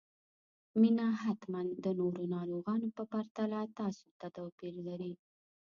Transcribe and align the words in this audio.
مينه 0.81 1.05
حتماً 1.23 1.61
د 1.83 1.85
نورو 1.99 2.23
ناروغانو 2.35 2.87
په 2.97 3.03
پرتله 3.11 3.59
تاسو 3.79 4.05
ته 4.19 4.27
توپير 4.37 4.73
لري 4.87 5.13